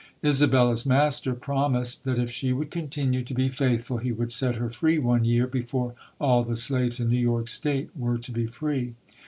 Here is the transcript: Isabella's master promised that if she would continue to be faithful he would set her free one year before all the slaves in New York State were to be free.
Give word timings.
Isabella's 0.23 0.83
master 0.83 1.35
promised 1.35 2.05
that 2.05 2.17
if 2.17 2.31
she 2.31 2.51
would 2.51 2.71
continue 2.71 3.21
to 3.21 3.33
be 3.35 3.49
faithful 3.49 3.97
he 3.97 4.11
would 4.11 4.31
set 4.31 4.55
her 4.55 4.71
free 4.71 4.97
one 4.97 5.23
year 5.25 5.45
before 5.45 5.93
all 6.19 6.43
the 6.43 6.57
slaves 6.57 6.99
in 6.99 7.07
New 7.11 7.19
York 7.21 7.47
State 7.47 7.91
were 7.95 8.17
to 8.17 8.31
be 8.31 8.47
free. 8.47 8.95